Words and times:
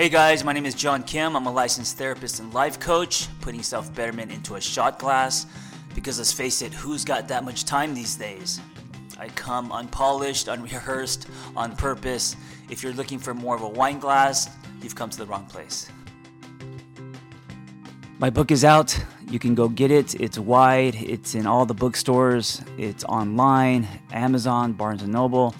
Hey 0.00 0.08
guys, 0.08 0.44
my 0.44 0.54
name 0.54 0.64
is 0.64 0.74
John 0.74 1.02
Kim. 1.02 1.36
I'm 1.36 1.44
a 1.44 1.52
licensed 1.52 1.98
therapist 1.98 2.40
and 2.40 2.54
life 2.54 2.80
coach, 2.80 3.28
putting 3.42 3.62
self 3.62 3.94
betterment 3.94 4.32
into 4.32 4.54
a 4.54 4.60
shot 4.60 4.98
glass. 4.98 5.44
Because 5.94 6.16
let's 6.16 6.32
face 6.32 6.62
it, 6.62 6.72
who's 6.72 7.04
got 7.04 7.28
that 7.28 7.44
much 7.44 7.66
time 7.66 7.92
these 7.92 8.16
days? 8.16 8.62
I 9.18 9.28
come 9.28 9.70
unpolished, 9.70 10.48
unrehearsed, 10.48 11.28
on 11.54 11.76
purpose. 11.76 12.34
If 12.70 12.82
you're 12.82 12.94
looking 12.94 13.18
for 13.18 13.34
more 13.34 13.54
of 13.54 13.60
a 13.60 13.68
wine 13.68 13.98
glass, 13.98 14.48
you've 14.80 14.94
come 14.94 15.10
to 15.10 15.18
the 15.18 15.26
wrong 15.26 15.44
place. 15.44 15.90
My 18.18 18.30
book 18.30 18.50
is 18.50 18.64
out. 18.64 18.98
You 19.28 19.38
can 19.38 19.54
go 19.54 19.68
get 19.68 19.90
it. 19.90 20.18
It's 20.18 20.38
wide. 20.38 20.94
It's 20.94 21.34
in 21.34 21.46
all 21.46 21.66
the 21.66 21.74
bookstores. 21.74 22.62
It's 22.78 23.04
online, 23.04 23.86
Amazon, 24.12 24.72
Barnes 24.72 25.02
and 25.02 25.12
Noble. 25.12 25.54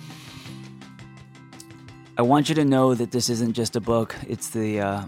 I 2.20 2.22
want 2.22 2.50
you 2.50 2.54
to 2.56 2.66
know 2.66 2.94
that 2.94 3.12
this 3.12 3.30
isn't 3.30 3.54
just 3.54 3.76
a 3.76 3.80
book. 3.80 4.14
It's 4.28 4.50
the, 4.50 4.78
uh, 4.78 5.04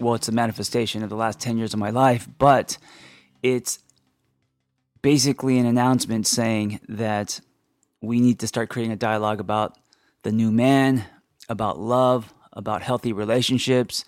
well, 0.00 0.14
it's 0.14 0.26
a 0.26 0.32
manifestation 0.32 1.04
of 1.04 1.10
the 1.10 1.14
last 1.14 1.38
10 1.38 1.58
years 1.58 1.74
of 1.74 1.78
my 1.78 1.90
life, 1.90 2.26
but 2.38 2.76
it's 3.40 3.78
basically 5.00 5.58
an 5.58 5.66
announcement 5.66 6.26
saying 6.26 6.80
that 6.88 7.38
we 8.00 8.18
need 8.18 8.40
to 8.40 8.48
start 8.48 8.68
creating 8.68 8.90
a 8.90 8.96
dialogue 8.96 9.38
about 9.38 9.78
the 10.24 10.32
new 10.32 10.50
man, 10.50 11.04
about 11.48 11.78
love, 11.78 12.34
about 12.52 12.82
healthy 12.82 13.12
relationships, 13.12 14.04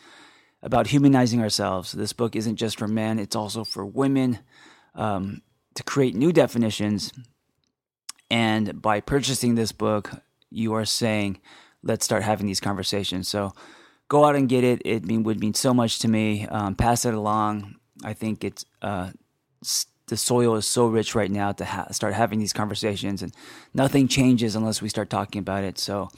about 0.64 0.88
humanizing 0.88 1.40
ourselves. 1.40 1.92
This 1.92 2.12
book 2.12 2.34
isn't 2.34 2.56
just 2.56 2.76
for 2.76 2.88
men, 2.88 3.20
it's 3.20 3.36
also 3.36 3.62
for 3.62 3.86
women 3.86 4.40
um, 4.96 5.42
to 5.76 5.84
create 5.84 6.16
new 6.16 6.32
definitions. 6.32 7.12
And 8.28 8.82
by 8.82 8.98
purchasing 8.98 9.54
this 9.54 9.70
book, 9.70 10.10
you 10.50 10.74
are 10.74 10.84
saying, 10.84 11.38
let's 11.82 12.04
start 12.04 12.22
having 12.22 12.46
these 12.46 12.60
conversations. 12.60 13.28
So 13.28 13.52
go 14.08 14.24
out 14.24 14.36
and 14.36 14.48
get 14.48 14.64
it. 14.64 14.82
It 14.84 15.04
mean, 15.04 15.22
would 15.22 15.40
mean 15.40 15.54
so 15.54 15.72
much 15.72 15.98
to 16.00 16.08
me. 16.08 16.46
Um, 16.46 16.74
pass 16.74 17.04
it 17.04 17.14
along. 17.14 17.76
I 18.04 18.12
think 18.12 18.44
it's 18.44 18.64
uh, 18.82 19.10
the 20.06 20.16
soil 20.16 20.56
is 20.56 20.66
so 20.66 20.86
rich 20.86 21.14
right 21.14 21.30
now 21.30 21.52
to 21.52 21.64
ha- 21.64 21.88
start 21.92 22.14
having 22.14 22.38
these 22.38 22.52
conversations, 22.52 23.22
and 23.22 23.32
nothing 23.72 24.08
changes 24.08 24.56
unless 24.56 24.82
we 24.82 24.88
start 24.88 25.08
talking 25.08 25.40
about 25.40 25.64
it. 25.64 25.78
So 25.78 26.08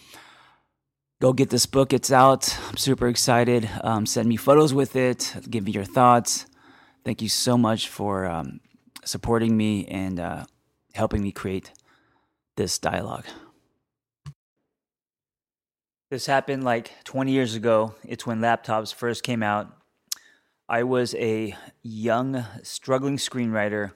go 1.21 1.33
get 1.33 1.51
this 1.51 1.67
book. 1.67 1.93
It's 1.93 2.11
out. 2.11 2.57
I'm 2.69 2.77
super 2.77 3.09
excited. 3.09 3.69
Um, 3.85 4.07
send 4.07 4.29
me 4.29 4.37
photos 4.37 4.73
with 4.75 4.97
it. 4.97 5.35
Give 5.49 5.65
me 5.65 5.73
your 5.73 5.85
thoughts. 5.85 6.47
Thank 7.05 7.21
you 7.21 7.29
so 7.29 7.59
much 7.59 7.89
for 7.89 8.27
um, 8.27 8.61
supporting 9.05 9.57
me 9.57 9.87
and 9.87 10.19
uh, 10.19 10.45
helping 10.95 11.23
me 11.23 11.33
create 11.33 11.73
this 12.57 12.79
dialogue. 12.79 13.27
This 16.13 16.27
happened 16.27 16.63
like 16.63 16.93
20 17.05 17.33
years 17.33 17.55
ago. 17.55 17.95
It's 18.05 18.27
when 18.27 18.41
laptops 18.41 18.93
first 18.93 19.23
came 19.23 19.43
out. 19.43 19.75
I 20.69 20.83
was 20.83 21.15
a 21.15 21.57
young, 21.83 22.45
struggling 22.63 23.17
screenwriter, 23.17 23.93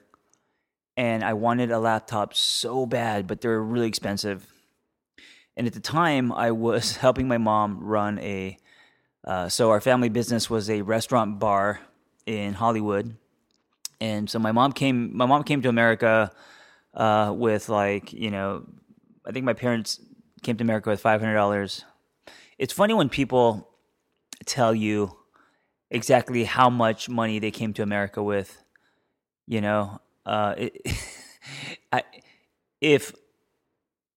and 0.97 1.23
I 1.23 1.33
wanted 1.33 1.69
a 1.69 1.77
laptop 1.77 2.33
so 2.33 2.87
bad, 2.87 3.27
but 3.27 3.41
they 3.41 3.49
were 3.49 3.63
really 3.63 3.87
expensive. 3.87 4.47
And 5.55 5.67
at 5.67 5.73
the 5.73 5.79
time, 5.79 6.31
I 6.31 6.49
was 6.49 6.97
helping 7.05 7.27
my 7.27 7.37
mom 7.37 7.81
run 7.81 8.17
a. 8.17 8.57
Uh, 9.23 9.47
so 9.47 9.69
our 9.69 9.79
family 9.79 10.09
business 10.09 10.49
was 10.49 10.71
a 10.71 10.81
restaurant 10.81 11.37
bar 11.37 11.81
in 12.25 12.53
Hollywood, 12.53 13.15
and 14.01 14.27
so 14.27 14.39
my 14.39 14.51
mom 14.51 14.71
came. 14.71 15.15
My 15.15 15.27
mom 15.27 15.43
came 15.43 15.61
to 15.61 15.69
America 15.69 16.31
uh, 16.95 17.31
with 17.37 17.69
like 17.69 18.11
you 18.11 18.31
know, 18.31 18.65
I 19.23 19.31
think 19.31 19.45
my 19.45 19.53
parents 19.53 19.99
came 20.41 20.57
to 20.57 20.63
America 20.63 20.89
with 20.89 20.99
five 20.99 21.21
hundred 21.21 21.35
dollars 21.35 21.85
it's 22.57 22.73
funny 22.73 22.93
when 22.93 23.09
people 23.09 23.69
tell 24.45 24.73
you 24.73 25.17
exactly 25.89 26.43
how 26.43 26.69
much 26.69 27.09
money 27.09 27.39
they 27.39 27.51
came 27.51 27.73
to 27.73 27.83
America 27.83 28.21
with. 28.21 28.63
You 29.45 29.61
know, 29.61 30.01
uh, 30.25 30.55
it, 30.57 30.81
I, 31.91 32.03
if 32.81 33.13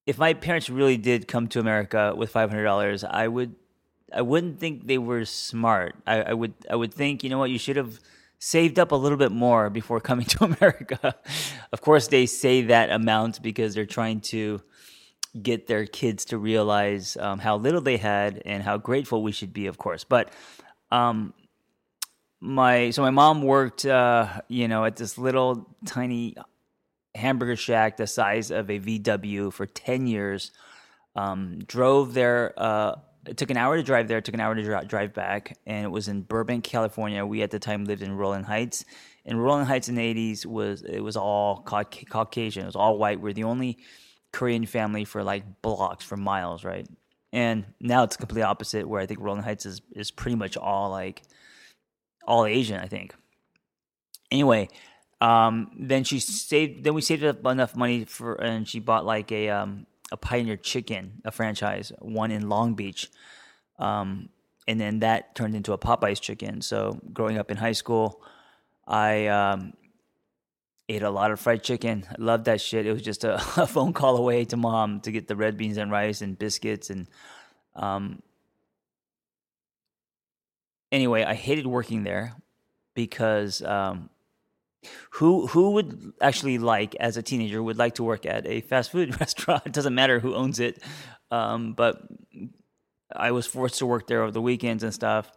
if 0.06 0.18
my 0.18 0.34
parents 0.34 0.68
really 0.68 0.96
did 0.96 1.28
come 1.28 1.46
to 1.48 1.60
America 1.60 2.14
with 2.16 2.30
five 2.30 2.50
hundred 2.50 2.64
dollars, 2.64 3.04
I 3.04 3.28
would 3.28 3.54
I 4.12 4.22
wouldn't 4.22 4.58
think 4.58 4.86
they 4.86 4.98
were 4.98 5.24
smart. 5.24 5.94
I, 6.06 6.22
I 6.22 6.32
would 6.32 6.54
I 6.68 6.76
would 6.76 6.92
think 6.92 7.22
you 7.22 7.30
know 7.30 7.38
what 7.38 7.50
you 7.50 7.58
should 7.58 7.76
have 7.76 8.00
saved 8.38 8.78
up 8.78 8.90
a 8.90 8.96
little 8.96 9.18
bit 9.18 9.30
more 9.30 9.70
before 9.70 10.00
coming 10.00 10.26
to 10.34 10.44
America. 10.44 11.14
of 11.72 11.80
course, 11.80 12.08
they 12.08 12.26
say 12.26 12.62
that 12.62 12.90
amount 12.90 13.42
because 13.42 13.74
they're 13.74 13.86
trying 13.86 14.20
to 14.20 14.60
get 15.40 15.66
their 15.66 15.86
kids 15.86 16.24
to 16.26 16.38
realize 16.38 17.16
um, 17.16 17.38
how 17.38 17.56
little 17.56 17.80
they 17.80 17.96
had 17.96 18.42
and 18.44 18.62
how 18.62 18.76
grateful 18.76 19.22
we 19.22 19.32
should 19.32 19.52
be, 19.52 19.66
of 19.66 19.78
course. 19.78 20.04
But 20.04 20.32
um, 20.90 21.34
my 22.40 22.90
so 22.90 23.02
my 23.02 23.10
mom 23.10 23.42
worked, 23.42 23.84
uh, 23.84 24.40
you 24.48 24.66
know, 24.68 24.84
at 24.84 24.96
this 24.96 25.18
little 25.18 25.76
tiny 25.86 26.36
hamburger 27.14 27.56
shack 27.56 27.96
the 27.96 28.06
size 28.06 28.50
of 28.50 28.70
a 28.70 28.78
VW 28.78 29.52
for 29.52 29.66
ten 29.66 30.06
years. 30.06 30.50
Um, 31.16 31.58
drove 31.66 32.14
there. 32.14 32.54
Uh, 32.56 32.96
it 33.26 33.36
took 33.36 33.50
an 33.50 33.56
hour 33.56 33.76
to 33.76 33.82
drive 33.82 34.08
there. 34.08 34.20
Took 34.20 34.34
an 34.34 34.40
hour 34.40 34.54
to 34.54 34.84
drive 34.86 35.12
back, 35.12 35.58
and 35.66 35.84
it 35.84 35.90
was 35.90 36.08
in 36.08 36.22
Burbank, 36.22 36.64
California. 36.64 37.24
We 37.26 37.42
at 37.42 37.50
the 37.50 37.58
time 37.58 37.84
lived 37.84 38.02
in 38.02 38.16
Rowland 38.16 38.46
Heights. 38.46 38.84
And 39.26 39.42
Rowland 39.42 39.68
Heights 39.68 39.88
in 39.88 39.96
the 39.96 40.14
'80s 40.14 40.46
was 40.46 40.82
it 40.82 41.00
was 41.00 41.16
all 41.16 41.62
Caucasian. 41.62 42.62
It 42.62 42.66
was 42.66 42.76
all 42.76 42.96
white. 42.96 43.20
We're 43.20 43.34
the 43.34 43.44
only 43.44 43.78
Korean 44.32 44.66
family 44.66 45.04
for 45.04 45.22
like 45.22 45.62
blocks, 45.62 46.04
for 46.04 46.16
miles, 46.16 46.64
right? 46.64 46.86
And 47.32 47.64
now 47.80 48.02
it's 48.04 48.16
completely 48.16 48.42
opposite, 48.42 48.88
where 48.88 49.00
I 49.00 49.06
think 49.06 49.20
Rowland 49.20 49.44
Heights 49.44 49.66
is 49.66 49.82
is 49.92 50.10
pretty 50.10 50.36
much 50.36 50.56
all 50.56 50.90
like 50.90 51.22
all 52.26 52.46
Asian, 52.46 52.80
I 52.80 52.86
think. 52.86 53.14
Anyway, 54.30 54.68
um, 55.20 55.70
then 55.78 56.04
she 56.04 56.18
saved. 56.18 56.84
Then 56.84 56.94
we 56.94 57.00
saved 57.02 57.24
up 57.24 57.44
enough 57.46 57.76
money 57.76 58.04
for, 58.04 58.34
and 58.34 58.66
she 58.66 58.80
bought 58.80 59.04
like 59.04 59.30
a 59.32 59.48
um, 59.50 59.86
a 60.10 60.16
Pioneer 60.16 60.56
Chicken, 60.56 61.20
a 61.24 61.30
franchise, 61.30 61.92
one 62.00 62.30
in 62.30 62.48
Long 62.48 62.74
Beach, 62.74 63.10
um, 63.78 64.28
and 64.66 64.80
then 64.80 65.00
that 65.00 65.34
turned 65.34 65.54
into 65.54 65.72
a 65.72 65.78
Popeyes 65.78 66.20
Chicken. 66.20 66.62
So 66.62 67.00
growing 67.12 67.38
up 67.38 67.50
in 67.50 67.56
high 67.56 67.72
school, 67.72 68.22
I 68.86 69.26
um, 69.26 69.72
ate 70.90 71.02
a 71.02 71.10
lot 71.10 71.30
of 71.30 71.40
fried 71.40 71.62
chicken. 71.62 72.06
I 72.10 72.16
loved 72.18 72.46
that 72.46 72.60
shit. 72.60 72.86
It 72.86 72.92
was 72.92 73.02
just 73.02 73.24
a, 73.24 73.34
a, 73.56 73.66
phone 73.66 73.92
call 73.92 74.16
away 74.16 74.44
to 74.46 74.56
mom 74.56 75.00
to 75.02 75.12
get 75.12 75.28
the 75.28 75.36
red 75.36 75.56
beans 75.56 75.76
and 75.76 75.90
rice 75.90 76.20
and 76.20 76.38
biscuits 76.38 76.90
and 76.90 77.06
um 77.76 78.22
anyway, 80.90 81.22
I 81.22 81.34
hated 81.34 81.66
working 81.66 82.02
there 82.02 82.34
because 82.94 83.62
um 83.62 84.10
who 85.12 85.46
who 85.46 85.72
would 85.72 86.12
actually 86.20 86.58
like 86.58 86.94
as 86.96 87.16
a 87.16 87.22
teenager 87.22 87.62
would 87.62 87.78
like 87.78 87.94
to 87.96 88.04
work 88.04 88.26
at 88.26 88.46
a 88.46 88.60
fast 88.60 88.90
food 88.90 89.20
restaurant? 89.20 89.62
It 89.66 89.72
doesn't 89.72 89.94
matter 89.94 90.18
who 90.18 90.34
owns 90.34 90.58
it. 90.58 90.82
Um, 91.30 91.74
but 91.74 92.02
I 93.14 93.30
was 93.30 93.46
forced 93.46 93.78
to 93.78 93.86
work 93.86 94.06
there 94.06 94.22
over 94.22 94.32
the 94.32 94.42
weekends 94.42 94.82
and 94.82 94.92
stuff. 94.92 95.30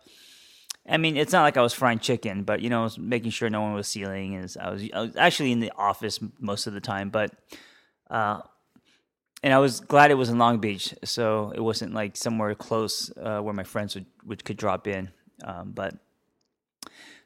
I 0.87 0.97
mean, 0.97 1.15
it's 1.15 1.31
not 1.31 1.43
like 1.43 1.55
I 1.55 1.61
was 1.61 1.73
frying 1.73 1.99
chicken, 1.99 2.43
but 2.43 2.61
you 2.61 2.69
know, 2.69 2.81
I 2.81 2.83
was 2.83 2.97
making 2.97 3.31
sure 3.31 3.49
no 3.49 3.61
one 3.61 3.73
was 3.73 3.87
stealing. 3.87 4.33
Is 4.33 4.57
I 4.57 4.69
was 4.69 5.15
actually 5.17 5.51
in 5.51 5.59
the 5.59 5.71
office 5.77 6.19
most 6.39 6.67
of 6.67 6.73
the 6.73 6.81
time, 6.81 7.09
but 7.09 7.31
uh, 8.09 8.41
and 9.41 9.53
I 9.53 9.59
was 9.59 9.79
glad 9.79 10.11
it 10.11 10.15
was 10.15 10.29
in 10.29 10.37
Long 10.37 10.59
Beach, 10.59 10.93
so 11.03 11.51
it 11.55 11.61
wasn't 11.61 11.93
like 11.93 12.17
somewhere 12.17 12.53
close 12.53 13.11
uh, 13.17 13.39
where 13.39 13.53
my 13.53 13.63
friends 13.63 13.95
would, 13.95 14.05
would 14.25 14.43
could 14.43 14.57
drop 14.57 14.87
in. 14.87 15.09
Um, 15.43 15.71
but 15.71 15.95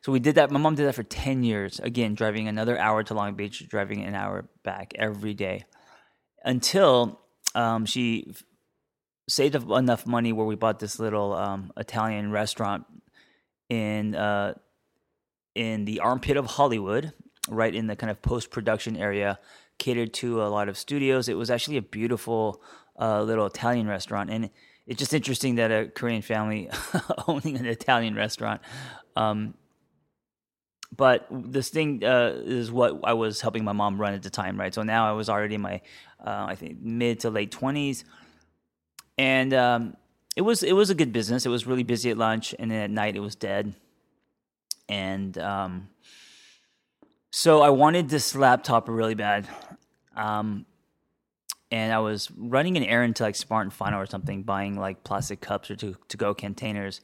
so 0.01 0.12
we 0.12 0.19
did 0.19 0.35
that. 0.35 0.51
My 0.51 0.59
mom 0.59 0.75
did 0.75 0.85
that 0.85 0.94
for 0.94 1.03
ten 1.03 1.44
years. 1.44 1.79
Again, 1.79 2.13
driving 2.13 2.47
another 2.47 2.78
hour 2.78 3.03
to 3.03 3.13
Long 3.16 3.34
Beach, 3.34 3.68
driving 3.68 4.03
an 4.03 4.13
hour 4.13 4.47
back 4.63 4.94
every 4.95 5.34
day, 5.34 5.66
until 6.44 7.22
um, 7.56 7.88
she 7.88 8.31
saved 9.28 9.56
enough 9.56 10.06
money 10.06 10.31
where 10.31 10.45
we 10.45 10.56
bought 10.56 10.80
this 10.80 11.00
little 11.00 11.33
um, 11.33 11.71
Italian 11.75 12.31
restaurant 12.31 12.86
in 13.69 14.15
uh, 14.15 14.53
in 15.55 15.85
the 15.85 15.99
armpit 15.99 16.37
of 16.37 16.45
Hollywood, 16.45 17.13
right 17.49 17.73
in 17.73 17.87
the 17.87 17.95
kind 17.95 18.11
of 18.11 18.21
post 18.21 18.51
production 18.51 18.95
area, 18.95 19.39
catered 19.77 20.13
to 20.15 20.43
a 20.43 20.47
lot 20.47 20.69
of 20.69 20.77
studios. 20.77 21.27
It 21.27 21.35
was 21.35 21.49
actually 21.49 21.77
a 21.77 21.81
beautiful 21.81 22.61
uh, 22.99 23.21
little 23.23 23.45
Italian 23.45 23.87
restaurant, 23.87 24.29
and 24.29 24.49
it's 24.85 24.99
just 24.99 25.13
interesting 25.13 25.55
that 25.55 25.71
a 25.71 25.87
Korean 25.87 26.21
family 26.21 26.69
owning 27.27 27.57
an 27.57 27.65
Italian 27.65 28.15
restaurant. 28.15 28.61
Um, 29.15 29.55
but 30.95 31.27
this 31.29 31.69
thing 31.69 32.03
uh, 32.03 32.33
is 32.45 32.71
what 32.71 33.01
I 33.03 33.13
was 33.13 33.41
helping 33.41 33.63
my 33.63 33.73
mom 33.73 33.99
run 33.99 34.13
at 34.13 34.23
the 34.23 34.29
time, 34.29 34.57
right? 34.57 34.73
So 34.73 34.83
now 34.83 35.09
I 35.09 35.11
was 35.11 35.29
already 35.29 35.55
in 35.55 35.61
my, 35.61 35.81
uh, 36.25 36.45
I 36.47 36.55
think, 36.55 36.81
mid 36.81 37.19
to 37.21 37.29
late 37.29 37.51
twenties, 37.51 38.05
and 39.17 39.53
um, 39.53 39.97
it 40.38 40.42
was 40.42 40.62
it 40.62 40.74
was 40.74 40.92
a 40.92 40.95
good 40.95 41.12
business. 41.12 41.48
It 41.48 41.50
was 41.50 41.66
really 41.66 41.81
busy 41.81 42.12
at 42.12 42.18
lunch, 42.18 42.54
and 42.60 42.69
then 42.69 42.80
at 42.80 42.92
night 42.92 43.16
it 43.16 43.22
was 43.22 43.34
dead. 43.36 43.74
And 44.88 45.36
um, 45.39 45.89
so 47.31 47.63
I 47.63 47.72
wanted 47.72 48.07
this 48.07 48.36
laptop 48.36 48.88
really 48.88 49.16
bad. 49.16 49.48
Um, 50.16 50.68
and 51.72 51.92
I 51.92 51.98
was 52.00 52.30
running 52.38 52.78
an 52.78 52.84
errand 52.84 53.16
to 53.16 53.24
like 53.24 53.36
Smart 53.36 53.66
and 53.66 53.74
Final 53.74 54.00
or 54.00 54.06
something, 54.06 54.44
buying 54.44 54.78
like 54.78 55.04
plastic 55.04 55.42
cups 55.42 55.72
or 55.72 55.75
to 55.78 55.95
to 56.07 56.18
go 56.18 56.36
containers, 56.36 57.01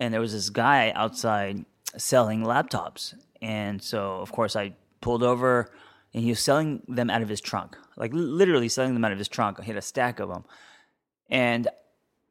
and 0.00 0.14
there 0.14 0.20
was 0.22 0.32
this 0.32 0.48
guy 0.48 0.90
outside 0.96 1.66
selling 1.98 2.44
laptops, 2.44 3.14
and 3.42 3.82
so 3.82 4.20
of 4.22 4.32
course 4.32 4.56
I 4.56 4.72
pulled 5.02 5.22
over, 5.22 5.70
and 6.14 6.24
he 6.24 6.30
was 6.30 6.40
selling 6.40 6.80
them 6.88 7.10
out 7.10 7.20
of 7.20 7.28
his 7.28 7.42
trunk, 7.42 7.76
like 7.98 8.12
literally 8.14 8.70
selling 8.70 8.94
them 8.94 9.04
out 9.04 9.12
of 9.12 9.18
his 9.18 9.28
trunk. 9.28 9.60
I 9.60 9.64
had 9.64 9.76
a 9.76 9.82
stack 9.82 10.18
of 10.18 10.30
them, 10.30 10.44
and 11.28 11.68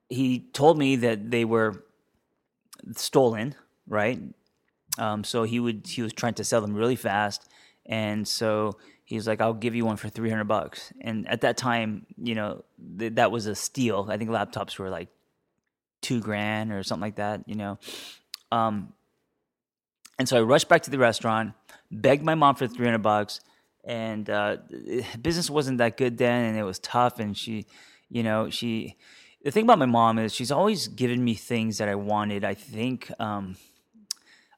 he 0.09 0.39
told 0.53 0.77
me 0.77 0.97
that 0.97 1.31
they 1.31 1.45
were 1.45 1.83
stolen, 2.95 3.55
right? 3.87 4.19
Um, 4.97 5.23
so 5.23 5.43
he 5.43 5.59
would 5.59 5.87
he 5.87 6.01
was 6.01 6.13
trying 6.13 6.33
to 6.35 6.43
sell 6.43 6.61
them 6.61 6.73
really 6.73 6.95
fast, 6.95 7.47
and 7.85 8.27
so 8.27 8.77
he 9.05 9.15
was 9.15 9.27
like, 9.27 9.39
"I'll 9.39 9.53
give 9.53 9.75
you 9.75 9.85
one 9.85 9.97
for 9.97 10.09
three 10.09 10.29
hundred 10.29 10.45
bucks." 10.47 10.91
And 11.01 11.27
at 11.27 11.41
that 11.41 11.57
time, 11.57 12.05
you 12.17 12.35
know, 12.35 12.63
th- 12.97 13.15
that 13.15 13.31
was 13.31 13.45
a 13.45 13.55
steal. 13.55 14.07
I 14.09 14.17
think 14.17 14.29
laptops 14.29 14.77
were 14.77 14.89
like 14.89 15.09
two 16.01 16.19
grand 16.19 16.71
or 16.71 16.83
something 16.83 17.01
like 17.01 17.15
that, 17.15 17.43
you 17.47 17.55
know. 17.55 17.77
Um, 18.51 18.93
and 20.17 20.27
so 20.27 20.37
I 20.37 20.41
rushed 20.41 20.67
back 20.67 20.83
to 20.83 20.91
the 20.91 20.97
restaurant, 20.97 21.53
begged 21.91 22.23
my 22.23 22.35
mom 22.35 22.55
for 22.55 22.67
three 22.67 22.85
hundred 22.85 23.03
bucks, 23.03 23.41
and 23.83 24.29
uh, 24.29 24.57
business 25.21 25.49
wasn't 25.49 25.77
that 25.77 25.97
good 25.97 26.17
then, 26.17 26.45
and 26.45 26.57
it 26.57 26.63
was 26.63 26.79
tough. 26.79 27.19
And 27.19 27.37
she, 27.37 27.67
you 28.09 28.23
know, 28.23 28.49
she. 28.49 28.97
The 29.43 29.51
thing 29.51 29.63
about 29.63 29.79
my 29.79 29.85
mom 29.85 30.19
is 30.19 30.33
she's 30.33 30.51
always 30.51 30.87
given 30.87 31.23
me 31.23 31.33
things 31.33 31.77
that 31.77 31.87
I 31.87 31.95
wanted. 31.95 32.43
I 32.43 32.53
think. 32.53 33.11
Um, 33.19 33.55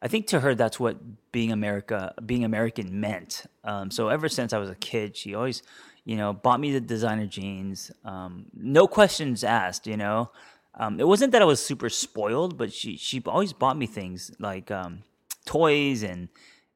I 0.02 0.08
think 0.08 0.28
to 0.28 0.40
her 0.40 0.56
that's 0.56 0.80
what 0.80 0.98
being 1.32 1.52
America, 1.52 2.14
being 2.26 2.44
American 2.44 3.00
meant. 3.00 3.46
Um, 3.64 3.92
so 3.92 4.10
ever 4.10 4.28
since 4.28 4.52
I 4.52 4.58
was 4.58 4.70
a 4.70 4.76
kid, 4.76 5.16
she 5.16 5.36
always, 5.36 5.62
you 6.06 6.18
know, 6.18 6.34
bought 6.34 6.60
me 6.60 6.72
the 6.72 6.82
designer 6.82 7.28
jeans, 7.28 7.92
um, 8.04 8.48
no 8.54 8.88
questions 8.88 9.44
asked. 9.44 9.86
You 9.86 9.98
know, 9.98 10.32
um, 10.74 11.00
it 11.00 11.08
wasn't 11.08 11.32
that 11.34 11.42
I 11.42 11.46
was 11.46 11.64
super 11.64 11.90
spoiled, 11.90 12.58
but 12.58 12.74
she 12.74 12.98
she 12.98 13.22
always 13.28 13.54
bought 13.54 13.78
me 13.78 13.86
things 13.86 14.32
like 14.40 14.72
um, 14.72 15.04
toys 15.46 16.02
and 16.02 16.30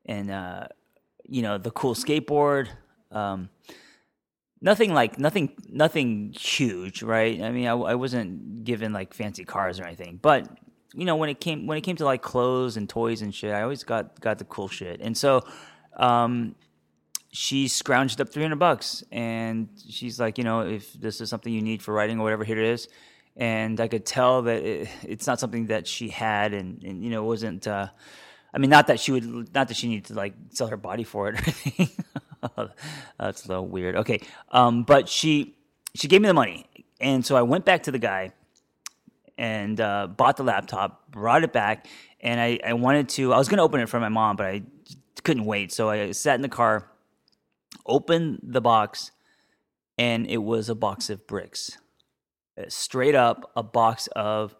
and 0.06 0.30
uh, 0.30 0.68
you 1.24 1.42
know 1.42 1.58
the 1.58 1.72
cool 1.72 1.96
skateboard. 1.96 2.68
Nothing 4.66 4.96
like 4.96 5.20
nothing 5.20 5.52
nothing 5.70 6.34
huge, 6.34 7.04
right? 7.04 7.40
I 7.40 7.52
mean, 7.52 7.68
I, 7.68 7.74
I 7.74 7.96
wasn't 7.96 8.64
given 8.64 8.94
like 8.94 9.14
fancy 9.14 9.46
cars 9.46 9.80
or 9.80 9.86
anything, 9.86 10.18
but 10.20 10.50
you 10.96 11.06
know 11.06 11.16
when 11.18 11.30
it 11.30 11.40
came 11.40 11.68
when 11.68 11.78
it 11.78 11.82
came 11.82 11.96
to 11.98 12.06
like 12.06 12.24
clothes 12.24 12.76
and 12.76 12.90
toys 12.90 13.22
and 13.22 13.34
shit, 13.34 13.54
I 13.54 13.62
always 13.62 13.84
got 13.84 14.20
got 14.20 14.40
the 14.40 14.46
cool 14.46 14.68
shit. 14.68 15.02
And 15.02 15.16
so 15.16 15.44
um, 15.96 16.56
she 17.32 17.66
scrounged 17.66 18.20
up 18.20 18.30
300 18.30 18.56
bucks 18.56 19.04
and 19.12 19.70
she's 19.90 20.20
like, 20.20 20.38
you 20.38 20.44
know, 20.44 20.62
if 20.62 20.94
this 20.94 21.22
is 21.22 21.30
something 21.30 21.54
you 21.54 21.62
need 21.62 21.84
for 21.84 21.94
writing 21.94 22.20
or 22.20 22.24
whatever, 22.24 22.44
here 22.44 22.58
it 22.58 22.66
is. 22.66 22.88
And 23.36 23.80
I 23.80 23.88
could 23.88 24.06
tell 24.06 24.44
that 24.44 24.64
it, 24.64 24.90
it's 25.04 25.28
not 25.28 25.40
something 25.40 25.68
that 25.68 25.86
she 25.86 26.10
had 26.10 26.54
and, 26.54 26.82
and 26.84 27.04
you 27.04 27.10
know, 27.10 27.24
it 27.24 27.28
wasn't, 27.28 27.68
uh, 27.68 27.90
I 28.54 28.58
mean, 28.58 28.70
not 28.70 28.88
that 28.88 29.02
she 29.02 29.12
would, 29.12 29.54
not 29.54 29.68
that 29.68 29.76
she 29.76 29.90
needed 29.90 30.06
to 30.06 30.14
like 30.14 30.34
sell 30.50 30.68
her 30.68 30.78
body 30.78 31.04
for 31.04 31.28
it 31.28 31.36
or 31.36 31.44
anything. 31.46 31.90
That's 33.20 33.46
a 33.46 33.48
little 33.48 33.68
weird. 33.68 33.96
Okay. 33.98 34.22
Um, 34.52 34.84
but 34.84 35.10
she, 35.10 35.56
she 35.94 36.08
gave 36.08 36.22
me 36.22 36.28
the 36.28 36.34
money. 36.34 36.66
And 37.00 37.26
so 37.26 37.36
I 37.36 37.42
went 37.42 37.66
back 37.66 37.84
to 37.84 37.92
the 37.92 38.00
guy 38.00 38.32
and 39.38 39.80
uh, 39.80 40.08
bought 40.08 40.38
the 40.38 40.44
laptop, 40.44 41.12
brought 41.12 41.44
it 41.44 41.52
back, 41.52 41.88
and 42.22 42.40
I, 42.40 42.60
I 42.66 42.74
wanted 42.74 43.10
to. 43.10 43.34
I 43.34 43.38
was 43.38 43.48
going 43.48 43.58
to 43.58 43.64
open 43.64 43.82
it 43.82 43.90
for 43.90 44.00
my 44.00 44.10
mom, 44.10 44.36
but 44.36 44.46
I 44.46 44.64
couldn't 45.24 45.46
wait. 45.46 45.72
So 45.72 45.90
I 45.90 46.12
sat 46.12 46.36
in 46.36 46.42
the 46.42 46.50
car, 46.50 46.90
opened 47.86 48.40
the 48.44 48.62
box, 48.62 49.12
and 49.98 50.26
it 50.28 50.38
was 50.38 50.70
a 50.70 50.76
box 50.76 51.10
of 51.10 51.28
bricks. 51.28 51.78
Uh, 52.58 52.64
straight 52.70 53.16
up, 53.16 53.52
a 53.56 53.64
box 53.64 54.08
of. 54.16 54.56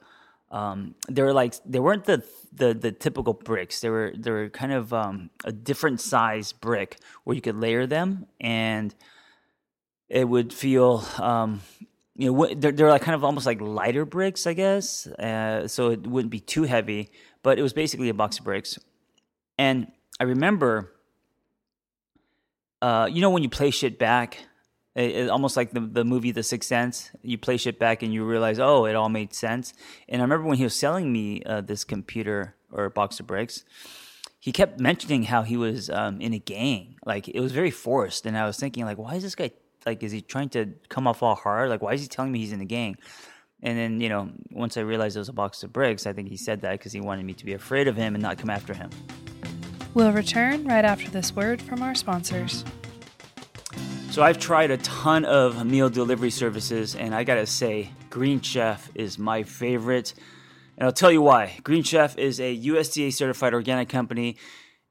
Um, 0.56 0.96
they 1.10 1.22
were 1.22 1.34
like 1.34 1.56
they 1.66 1.80
weren't 1.80 2.06
the 2.06 2.24
the 2.54 2.74
the 2.74 2.92
typical 2.92 3.34
bricks. 3.34 3.82
They 3.82 3.90
were 3.90 4.14
they 4.18 4.32
were 4.32 4.50
kind 4.50 4.72
of 4.72 4.94
um, 4.94 5.30
a 5.44 5.52
different 5.52 6.00
size 6.00 6.54
brick 6.54 6.98
where 7.26 7.36
you 7.36 7.42
could 7.42 7.58
layer 7.58 7.86
them, 7.86 8.28
and 8.40 8.96
it 10.08 10.24
would 10.30 10.54
feel 10.54 11.04
um, 11.18 11.62
you 12.16 12.32
know 12.32 12.54
they're, 12.56 12.72
they're 12.72 12.90
like 12.90 13.02
kind 13.02 13.16
of 13.16 13.24
almost 13.26 13.46
like 13.46 13.60
lighter 13.60 14.06
bricks 14.06 14.48
i 14.48 14.54
guess 14.54 15.08
uh, 15.08 15.68
so 15.68 15.90
it 15.90 16.08
wouldn't 16.08 16.32
be 16.32 16.40
too 16.40 16.64
heavy 16.64 17.10
but 17.44 17.60
it 17.60 17.62
was 17.62 17.74
basically 17.74 18.10
a 18.10 18.14
box 18.14 18.40
of 18.40 18.46
bricks 18.46 18.80
and 19.58 19.92
i 20.20 20.24
remember 20.24 20.92
uh, 22.82 23.10
you 23.12 23.22
know 23.22 23.30
when 23.30 23.44
you 23.44 23.50
play 23.50 23.72
shit 23.72 24.00
back 24.00 24.40
it, 24.96 25.12
it, 25.12 25.30
almost 25.30 25.58
like 25.58 25.72
the, 25.72 25.80
the 25.80 26.04
movie 26.04 26.32
the 26.32 26.44
sixth 26.44 26.70
sense 26.70 27.12
you 27.22 27.38
play 27.38 27.58
shit 27.58 27.78
back 27.80 28.02
and 28.02 28.14
you 28.14 28.24
realize 28.24 28.60
oh 28.60 28.86
it 28.86 28.96
all 28.96 29.10
made 29.10 29.34
sense 29.34 29.74
and 30.10 30.22
i 30.22 30.24
remember 30.24 30.48
when 30.48 30.58
he 30.58 30.64
was 30.64 30.76
selling 30.76 31.12
me 31.12 31.44
uh, 31.44 31.62
this 31.62 31.84
computer 31.84 32.56
or 32.72 32.90
box 32.90 33.20
of 33.20 33.28
bricks 33.28 33.64
he 34.40 34.52
kept 34.52 34.80
mentioning 34.80 35.24
how 35.24 35.42
he 35.42 35.58
was 35.58 35.90
um, 35.90 36.22
in 36.22 36.34
a 36.34 36.40
gang 36.40 36.96
like 37.06 37.28
it 37.28 37.40
was 37.40 37.52
very 37.52 37.72
forced 37.72 38.26
and 38.26 38.38
i 38.38 38.46
was 38.46 38.58
thinking 38.58 38.86
like 38.86 38.98
why 38.98 39.16
is 39.16 39.24
this 39.24 39.36
guy 39.36 39.52
like 39.86 40.02
is 40.04 40.12
he 40.12 40.22
trying 40.22 40.50
to 40.50 40.74
come 40.90 41.08
off 41.08 41.22
all 41.22 41.36
hard? 41.36 41.70
Like 41.70 41.82
why 41.82 41.94
is 41.94 42.02
he 42.02 42.08
telling 42.08 42.32
me 42.32 42.40
he's 42.40 42.52
in 42.52 42.60
the 42.60 42.66
gang? 42.66 42.98
And 43.62 43.78
then 43.78 44.02
you 44.02 44.10
know 44.10 44.32
once 44.52 44.78
I 44.78 44.82
realized 44.82 45.16
it 45.16 45.20
was 45.20 45.30
a 45.30 45.34
box 45.34 45.64
of 45.64 45.72
bricks, 45.72 46.08
I 46.08 46.14
think 46.14 46.30
he 46.30 46.38
said 46.38 46.62
that 46.62 46.72
because 46.72 46.92
he 46.92 47.02
wanted 47.02 47.26
me 47.26 47.34
to 47.34 47.46
be 47.46 47.54
afraid 47.54 47.88
of 47.88 47.96
him 47.96 48.16
and 48.16 48.22
not 48.22 48.38
come 48.38 48.50
after 48.50 48.74
him. 48.74 48.90
We'll 49.94 50.12
return 50.12 50.66
right 50.66 50.84
after 50.84 51.10
this 51.10 51.34
word 51.36 51.62
from 51.62 51.82
our 51.82 51.96
sponsors. 51.96 52.66
So 54.16 54.24
I've 54.24 54.40
tried 54.40 54.72
a 54.72 54.78
ton 54.78 55.26
of 55.26 55.66
meal 55.66 55.90
delivery 55.90 56.32
services, 56.32 56.96
and 56.96 57.14
I 57.14 57.26
gotta 57.26 57.46
say, 57.46 57.90
Green 58.10 58.40
Chef 58.40 58.90
is 58.96 59.20
my 59.20 59.44
favorite. 59.44 60.14
And 60.78 60.86
I'll 60.86 60.94
tell 60.94 61.12
you 61.12 61.22
why. 61.22 61.58
Green 61.64 61.84
Chef 61.84 62.18
is 62.18 62.40
a 62.40 62.58
USDA 62.58 63.12
certified 63.12 63.54
organic 63.54 63.90
company, 63.90 64.38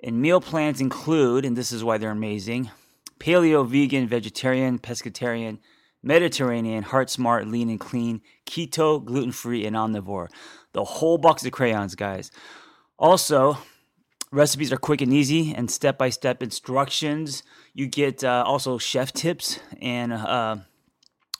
and 0.03 0.21
meal 0.21 0.43
plans 0.43 0.79
include, 0.82 1.47
and 1.47 1.56
this 1.56 1.73
is 1.73 1.82
why 1.82 1.97
they're 1.97 2.11
amazing 2.11 2.71
paleo, 3.19 3.67
vegan, 3.67 4.06
vegetarian, 4.06 4.79
pescatarian, 4.79 5.59
Mediterranean, 6.03 6.82
heart 6.82 7.09
smart, 7.09 7.49
lean 7.49 7.70
and 7.70 7.81
clean, 7.81 8.20
keto, 8.44 9.03
gluten 9.03 9.32
free, 9.32 9.65
and 9.65 9.75
omnivore. 9.75 10.29
The 10.73 10.85
whole 10.85 11.17
box 11.17 11.47
of 11.47 11.53
crayons, 11.53 11.94
guys. 11.94 12.31
Also, 12.99 13.56
recipes 14.31 14.70
are 14.70 14.77
quick 14.77 15.00
and 15.00 15.15
easy 15.15 15.55
and 15.55 15.70
step 15.70 15.97
by 15.97 16.11
step 16.11 16.43
instructions. 16.43 17.43
You 17.75 17.88
get 17.88 18.23
uh, 18.23 18.44
also 18.47 18.79
chef 18.79 19.12
tips 19.12 19.59
and 19.82 20.12
uh, 20.12 20.56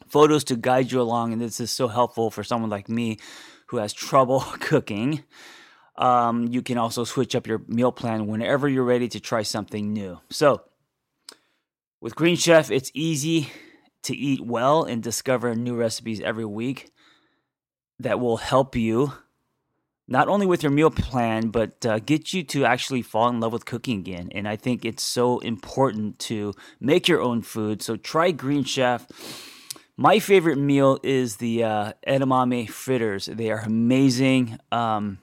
photos 0.09 0.45
to 0.45 0.57
guide 0.57 0.91
you 0.91 1.01
along. 1.01 1.33
And 1.33 1.41
this 1.41 1.61
is 1.61 1.71
so 1.71 1.87
helpful 1.87 2.31
for 2.31 2.43
someone 2.43 2.71
like 2.71 2.89
me 2.89 3.19
who 3.69 3.77
has 3.77 3.93
trouble 3.93 4.41
cooking. 4.61 5.23
Um, 5.97 6.49
you 6.49 6.61
can 6.61 6.77
also 6.77 7.05
switch 7.05 7.37
up 7.37 7.47
your 7.47 7.63
meal 7.69 7.93
plan 7.93 8.27
whenever 8.27 8.69
you're 8.69 8.85
ready 8.85 9.09
to 9.09 9.21
try 9.21 9.43
something 9.43 9.93
new. 9.93 10.19
So, 10.29 10.63
with 12.01 12.17
Green 12.17 12.37
Chef, 12.37 12.71
it's 12.71 12.91
easy 12.95 13.51
to 14.03 14.17
eat 14.17 14.41
well 14.41 14.83
and 14.83 15.03
discover 15.03 15.55
new 15.55 15.77
recipes 15.77 16.21
every 16.21 16.45
week 16.45 16.91
that 18.01 18.19
will 18.19 18.37
help 18.39 18.75
you 18.75 19.13
not 20.07 20.29
only 20.29 20.47
with 20.47 20.63
your 20.63 20.73
meal 20.73 20.91
plan, 20.91 21.49
but 21.49 21.85
uh, 21.87 21.99
get 21.99 22.33
you 22.33 22.43
to 22.45 22.65
actually 22.65 23.03
fall 23.03 23.29
in 23.29 23.41
love 23.41 23.53
with 23.53 23.65
cooking 23.65 24.01
again. 24.01 24.29
And 24.33 24.47
I 24.47 24.57
think 24.57 24.85
it's 24.85 25.03
so 25.03 25.39
important 25.39 26.19
to 26.21 26.53
make 26.81 27.09
your 27.09 27.23
own 27.23 27.43
food. 27.43 27.83
So 27.83 27.97
try 27.97 28.31
Green 28.31 28.65
Chef. 28.65 29.07
My 29.97 30.19
favorite 30.19 30.59
meal 30.59 30.99
is 31.03 31.37
the 31.37 31.65
uh, 31.65 31.93
edamame 32.07 32.69
fritters. 32.69 33.27
They 33.27 33.51
are 33.51 33.61
amazing. 33.61 34.59
Um, 34.73 35.19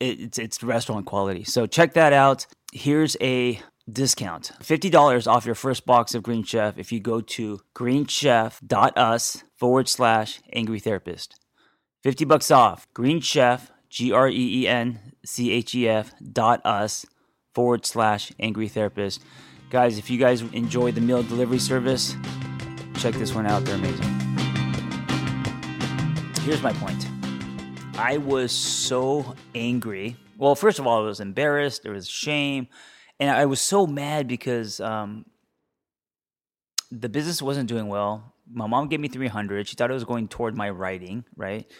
it, 0.00 0.20
it's 0.20 0.38
it's 0.38 0.62
restaurant 0.62 1.06
quality. 1.06 1.44
So 1.44 1.66
check 1.66 1.94
that 1.94 2.12
out. 2.12 2.46
Here's 2.72 3.16
a 3.20 3.60
discount 3.92 4.52
$50 4.62 5.26
off 5.26 5.46
your 5.46 5.54
first 5.54 5.84
box 5.84 6.14
of 6.14 6.22
Green 6.22 6.42
Chef 6.44 6.78
if 6.78 6.92
you 6.92 7.00
go 7.00 7.20
to 7.20 7.60
greenchef.us 7.76 9.44
forward 9.58 9.88
slash 9.88 10.40
angry 10.52 10.80
therapist. 10.80 11.39
50 12.02 12.24
bucks 12.24 12.50
off. 12.50 12.86
Green 12.94 13.20
Chef, 13.20 13.70
G 13.88 14.12
R 14.12 14.28
E 14.28 14.62
E 14.62 14.68
N 14.68 14.98
C 15.24 15.50
H 15.52 15.74
E 15.74 15.88
F 15.88 16.12
dot 16.32 16.64
us 16.64 17.06
forward 17.54 17.84
slash 17.86 18.32
angry 18.38 18.68
therapist. 18.68 19.22
Guys, 19.70 19.98
if 19.98 20.10
you 20.10 20.18
guys 20.18 20.42
enjoy 20.52 20.92
the 20.92 21.00
meal 21.00 21.22
delivery 21.22 21.58
service, 21.58 22.16
check 22.96 23.14
this 23.14 23.34
one 23.34 23.46
out. 23.46 23.64
They're 23.64 23.76
amazing. 23.76 24.08
Here's 26.42 26.62
my 26.62 26.72
point 26.74 27.06
I 27.96 28.16
was 28.18 28.52
so 28.52 29.34
angry. 29.54 30.16
Well, 30.38 30.54
first 30.54 30.78
of 30.78 30.86
all, 30.86 31.02
I 31.02 31.06
was 31.06 31.20
embarrassed, 31.20 31.82
there 31.82 31.92
was 31.92 32.08
shame 32.08 32.68
and 33.20 33.30
I 33.30 33.44
was 33.44 33.60
so 33.60 33.86
mad 33.86 34.26
because 34.26 34.80
um, 34.80 35.26
the 36.90 37.10
business 37.10 37.42
wasn't 37.42 37.68
doing 37.68 37.86
well. 37.86 38.34
My 38.52 38.66
mom 38.66 38.88
gave 38.88 39.00
me 39.00 39.08
three 39.08 39.28
hundred. 39.28 39.68
She 39.68 39.76
thought 39.76 39.90
it 39.90 39.94
was 39.94 40.04
going 40.04 40.28
toward 40.28 40.56
my 40.56 40.70
writing, 40.70 41.24
right? 41.36 41.70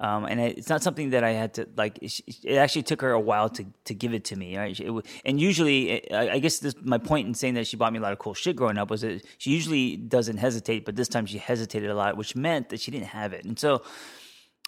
Um, 0.00 0.24
and 0.24 0.40
it's 0.40 0.68
not 0.68 0.82
something 0.82 1.10
that 1.10 1.22
I 1.22 1.30
had 1.30 1.54
to 1.54 1.68
like. 1.76 1.98
It 2.00 2.56
actually 2.56 2.82
took 2.82 3.00
her 3.00 3.12
a 3.12 3.20
while 3.20 3.48
to 3.50 3.64
to 3.84 3.94
give 3.94 4.12
it 4.12 4.24
to 4.26 4.36
me. 4.36 4.56
Right? 4.56 4.78
It, 4.78 5.06
and 5.24 5.40
usually, 5.40 6.12
I 6.12 6.38
guess 6.40 6.58
this, 6.58 6.74
my 6.82 6.98
point 6.98 7.28
in 7.28 7.34
saying 7.34 7.54
that 7.54 7.66
she 7.66 7.76
bought 7.76 7.92
me 7.92 7.98
a 7.98 8.02
lot 8.02 8.12
of 8.12 8.18
cool 8.18 8.34
shit 8.34 8.56
growing 8.56 8.76
up 8.76 8.90
was 8.90 9.02
that 9.02 9.24
she 9.38 9.50
usually 9.50 9.96
doesn't 9.96 10.38
hesitate, 10.38 10.84
but 10.84 10.96
this 10.96 11.08
time 11.08 11.26
she 11.26 11.38
hesitated 11.38 11.90
a 11.90 11.94
lot, 11.94 12.16
which 12.16 12.34
meant 12.34 12.70
that 12.70 12.80
she 12.80 12.90
didn't 12.90 13.08
have 13.08 13.32
it. 13.32 13.44
And 13.44 13.58
so, 13.58 13.82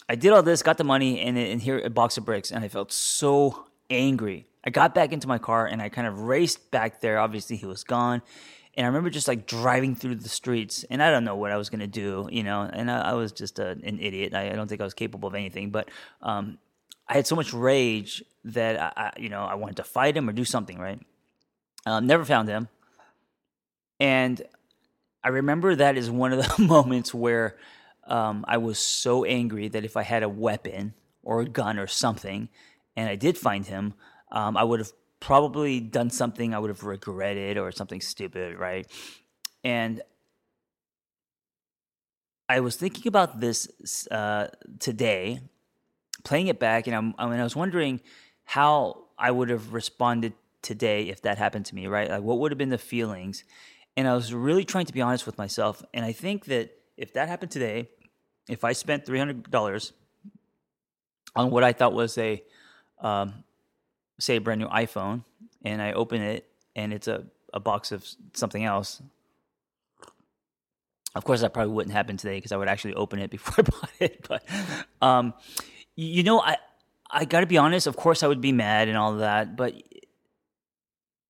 I 0.09 0.15
did 0.15 0.33
all 0.33 0.43
this, 0.43 0.63
got 0.63 0.79
the 0.79 0.85
money, 0.85 1.21
and, 1.21 1.37
and 1.37 1.61
here 1.61 1.79
a 1.81 1.91
box 1.91 2.17
of 2.17 2.25
bricks, 2.25 2.53
and 2.53 2.65
I 2.65 2.69
felt 2.69 2.93
so 2.93 3.67
angry. 3.91 4.47
I 4.65 4.71
got 4.71 4.95
back 4.95 5.13
into 5.13 5.29
my 5.29 5.39
car 5.39 5.67
and 5.67 5.81
I 5.81 5.89
kind 5.89 6.09
of 6.09 6.23
raced 6.23 6.71
back 6.73 7.01
there. 7.01 7.19
Obviously, 7.19 7.57
he 7.57 7.67
was 7.67 7.85
gone. 7.85 8.23
And 8.77 8.85
I 8.85 8.89
remember 8.89 9.09
just 9.09 9.27
like 9.27 9.47
driving 9.47 9.95
through 9.95 10.17
the 10.17 10.29
streets, 10.29 10.85
and 10.91 11.03
I 11.03 11.11
don't 11.11 11.25
know 11.25 11.37
what 11.37 11.51
I 11.51 11.57
was 11.57 11.71
gonna 11.71 11.87
do, 11.87 12.29
you 12.31 12.43
know. 12.43 12.69
And 12.71 12.91
I, 12.91 13.11
I 13.11 13.13
was 13.15 13.33
just 13.33 13.59
a, 13.59 13.71
an 13.71 13.99
idiot. 14.01 14.35
I, 14.35 14.51
I, 14.51 14.53
don't 14.53 14.69
think 14.69 14.83
I 14.83 14.85
was 14.85 14.95
capable 14.95 15.29
of 15.29 15.35
anything, 15.35 15.71
but 15.71 15.89
um, 16.21 16.59
I 17.09 17.15
had 17.15 17.27
so 17.27 17.37
much 17.37 17.55
rage 17.55 18.23
that 18.45 18.79
I, 18.79 18.93
I, 19.05 19.13
you 19.19 19.31
know, 19.31 19.43
I 19.43 19.55
wanted 19.55 19.77
to 19.77 19.85
fight 19.85 20.17
him 20.17 20.29
or 20.29 20.33
do 20.33 20.45
something. 20.45 20.79
Right? 20.79 21.01
Um, 21.87 22.07
never 22.07 22.25
found 22.25 22.49
him, 22.49 22.69
and 23.99 24.43
I 25.25 25.29
remember 25.29 25.75
that 25.75 25.97
is 25.97 26.11
one 26.11 26.33
of 26.33 26.39
the 26.39 26.63
moments 26.63 27.15
where 27.15 27.57
um, 28.07 28.45
I 28.47 28.59
was 28.59 28.79
so 28.79 29.25
angry 29.25 29.69
that 29.69 29.85
if 29.85 29.97
I 29.97 30.03
had 30.03 30.23
a 30.23 30.29
weapon 30.29 30.95
or 31.23 31.41
a 31.41 31.47
gun 31.47 31.79
or 31.79 31.87
something, 31.87 32.49
and 32.95 33.09
I 33.09 33.17
did 33.17 33.39
find 33.39 33.67
him, 33.67 33.95
um, 34.31 34.57
I 34.57 34.65
would 34.65 34.81
have 34.81 34.93
probably 35.21 35.81
done 35.81 36.11
something 36.11 36.55
I 36.55 36.59
would 36.59 36.71
have 36.71 36.85
regretted 36.85 37.59
or 37.59 37.73
something 37.73 38.01
stupid, 38.01 38.59
right? 38.59 38.87
And 39.65 40.03
I 42.49 42.61
was 42.61 42.77
thinking 42.77 43.09
about 43.09 43.41
this 43.41 44.07
uh, 44.11 44.49
today, 44.79 45.41
playing 46.25 46.47
it 46.47 46.61
back, 46.61 46.87
and 46.87 46.95
I'm, 46.95 47.15
I 47.19 47.27
mean, 47.27 47.41
I 47.41 47.45
was 47.45 47.57
wondering 47.57 48.01
how 48.45 49.05
I 49.19 49.31
would 49.31 49.49
have 49.51 49.73
responded 49.73 50.35
today 50.63 51.09
if 51.09 51.23
that 51.23 51.39
happened 51.39 51.67
to 51.67 51.75
me, 51.75 51.87
right? 51.87 52.09
Like, 52.09 52.23
what 52.23 52.39
would 52.39 52.53
have 52.53 52.59
been 52.59 52.71
the 52.71 52.79
feelings? 52.79 53.45
And 53.97 54.07
I 54.07 54.15
was 54.15 54.33
really 54.33 54.65
trying 54.65 54.87
to 54.87 54.93
be 54.93 55.01
honest 55.01 55.27
with 55.27 55.39
myself, 55.39 55.83
and 55.93 56.05
I 56.05 56.13
think 56.13 56.45
that 56.47 56.71
if 56.97 57.13
that 57.15 57.29
happened 57.29 57.51
today, 57.51 57.89
if 58.49 58.63
I 58.63 58.73
spent 58.73 59.05
three 59.05 59.19
hundred 59.19 59.51
dollars 59.51 59.93
on 61.35 61.51
what 61.51 61.65
I 61.65 61.73
thought 61.73 61.93
was 61.93 62.17
a 62.19 62.43
um, 63.01 63.45
say 64.19 64.37
a 64.37 64.41
brand 64.41 64.61
new 64.61 64.69
iPhone 64.69 65.25
and 65.65 65.83
I 65.83 65.93
open 65.93 66.23
it 66.23 66.49
and 66.75 66.93
it's 66.93 67.09
a, 67.09 67.25
a 67.53 67.61
box 67.61 67.93
of 67.93 68.07
something 68.35 68.65
else. 68.65 69.03
Of 71.15 71.25
course, 71.25 71.41
that 71.41 71.55
probably 71.55 71.73
wouldn't 71.73 71.95
happen 71.95 72.19
today 72.19 72.37
because 72.37 72.53
I 72.53 72.57
would 72.57 72.69
actually 72.69 72.95
open 72.95 73.19
it 73.19 73.31
before 73.37 73.55
I 73.59 73.63
bought 73.63 73.93
it. 74.01 74.29
But, 74.29 74.45
um, 75.01 75.35
you 75.95 76.23
know, 76.23 76.41
I 76.41 76.59
I 77.11 77.25
got 77.25 77.41
to 77.41 77.47
be 77.47 77.57
honest. 77.57 77.87
Of 77.87 77.97
course, 77.97 78.23
I 78.23 78.27
would 78.27 78.41
be 78.41 78.53
mad 78.53 78.89
and 78.89 78.97
all 78.97 79.15
that. 79.17 79.57
But 79.57 79.75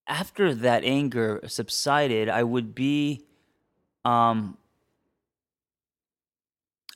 after 0.07 0.55
that 0.55 0.85
anger 0.85 1.41
subsided, 1.47 2.29
I 2.29 2.43
would 2.43 2.75
be, 2.75 3.27
um, 4.05 4.57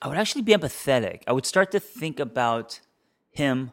I 0.01 0.09
would 0.09 0.17
actually 0.17 0.43
be 0.43 0.53
empathetic. 0.53 1.23
I 1.27 1.33
would 1.33 1.47
start 1.47 1.71
to 1.73 1.81
think 1.81 2.19
about 2.21 2.81
him 3.31 3.73